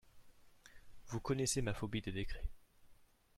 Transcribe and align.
Vous 1.09 1.19
connaissez 1.19 1.61
ma 1.61 1.75
phobie 1.75 2.01
des 2.01 2.11
décrets. 2.11 2.49